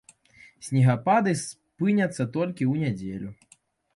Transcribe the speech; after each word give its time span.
Снегапады 0.67 1.33
спыняцца 1.41 2.27
толькі 2.37 2.63
ў 2.71 2.75
нядзелю. 2.87 3.29